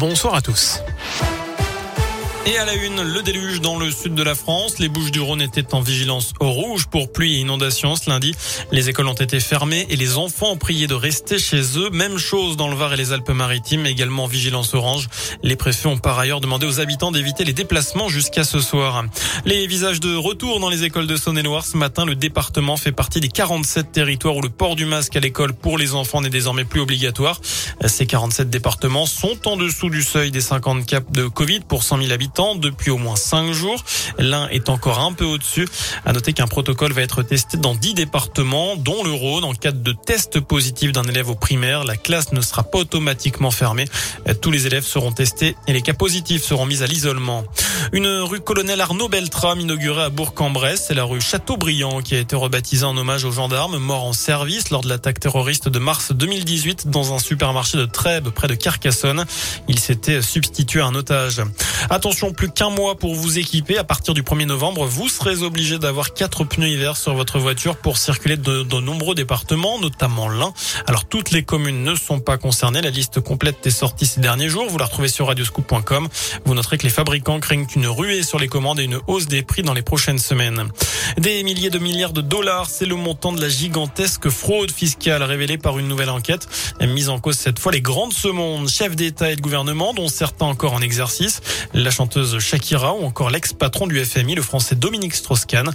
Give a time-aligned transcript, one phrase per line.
[0.00, 0.80] Bonsoir à tous.
[2.46, 4.78] Et à la une, le déluge dans le sud de la France.
[4.78, 8.34] Les Bouches du Rhône étaient en vigilance rouge pour pluie et inondation ce lundi.
[8.72, 11.90] Les écoles ont été fermées et les enfants ont prié de rester chez eux.
[11.90, 15.08] Même chose dans le Var et les Alpes-Maritimes, également en vigilance orange.
[15.42, 19.04] Les préfets ont par ailleurs demandé aux habitants d'éviter les déplacements jusqu'à ce soir.
[19.44, 21.66] Les visages de retour dans les écoles de Saône-et-Loire.
[21.66, 25.20] Ce matin, le département fait partie des 47 territoires où le port du masque à
[25.20, 27.38] l'école pour les enfants n'est désormais plus obligatoire.
[27.84, 31.98] Ces 47 départements sont en dessous du seuil des 50 cas de Covid pour 100
[31.98, 33.84] 000 habitants depuis au moins 5 jours.
[34.18, 35.68] L'un est encore un peu au-dessus.
[36.04, 39.44] À noter qu'un protocole va être testé dans 10 départements, dont le Rhône.
[39.44, 43.50] En cas de test positif d'un élève au primaire, la classe ne sera pas automatiquement
[43.50, 43.84] fermée.
[44.40, 47.44] Tous les élèves seront testés et les cas positifs seront mis à l'isolement.
[47.92, 50.84] Une rue colonel Arnaud Beltrame inaugurée à Bourg-en-Bresse.
[50.88, 54.70] C'est la rue Châteaubriand qui a été rebaptisée en hommage aux gendarmes morts en service
[54.70, 59.24] lors de l'attaque terroriste de mars 2018 dans un supermarché de Trèbes près de Carcassonne.
[59.68, 61.42] Il s'était substitué à un otage.
[61.88, 63.78] Attention, plus qu'un mois pour vous équiper.
[63.78, 67.76] À partir du 1er novembre, vous serez obligé d'avoir quatre pneus hiver sur votre voiture
[67.76, 70.52] pour circuler de, de nombreux départements, notamment l'Ain.
[70.86, 72.82] Alors toutes les communes ne sont pas concernées.
[72.82, 74.66] La liste complète est sortie ces derniers jours.
[74.68, 76.08] Vous la retrouvez sur radioscoop.com.
[76.44, 79.42] Vous noterez que les fabricants craignent une ruée sur les commandes et une hausse des
[79.42, 80.68] prix dans les prochaines semaines.
[81.18, 85.58] Des milliers de milliards de dollars, c'est le montant de la gigantesque fraude fiscale révélée
[85.58, 86.48] par une nouvelle enquête.
[86.80, 90.08] Mise en cause cette fois les grandes ce monde, chefs d'État et de gouvernement, dont
[90.08, 91.40] certains encore en exercice,
[91.74, 95.70] la chanteuse Shakira ou encore l'ex-patron du FMI, le français Dominique Strauss-Kahn.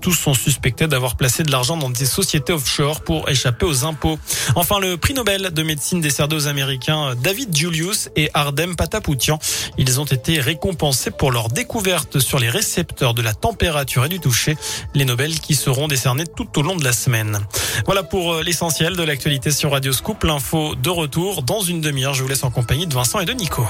[0.00, 4.18] Tous sont suspectés d'avoir placé de l'argent dans des sociétés offshore pour échapper aux impôts.
[4.54, 9.38] Enfin, le prix Nobel de médecine décerné aux Américains David Julius et Ardem Patapoutian.
[9.76, 14.18] Ils ont été récompensés pour leur découverte sur les récepteurs de la température et du
[14.18, 14.56] toucher.
[14.94, 17.38] Les Nobel qui seront décernés tout au long de la semaine.
[17.86, 20.24] Voilà pour euh, l'essentiel de l'actualité sur Radio Scoop.
[20.24, 22.14] L'info de retour dans une demi-heure.
[22.14, 23.64] Je vous laisse en compagnie de Vincent et de Nico.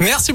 [0.00, 0.28] Merci.